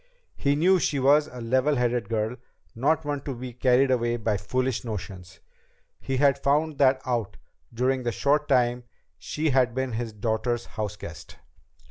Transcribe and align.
He 0.35 0.55
knew 0.55 0.79
she 0.79 0.97
was 0.97 1.27
a 1.27 1.39
level 1.41 1.75
headed 1.75 2.09
girl, 2.09 2.37
not 2.73 3.05
one 3.05 3.21
to 3.21 3.35
be 3.35 3.53
carried 3.53 3.91
away 3.91 4.17
by 4.17 4.35
foolish 4.35 4.83
notions. 4.83 5.39
He 5.99 6.17
had 6.17 6.41
found 6.41 6.79
that 6.79 6.99
out 7.05 7.37
during 7.71 8.01
the 8.01 8.11
short 8.11 8.47
time 8.47 8.85
she 9.19 9.51
had 9.51 9.75
been 9.75 9.91
his 9.91 10.11
daughters' 10.11 10.65
house 10.65 10.95
guest. 10.95 11.37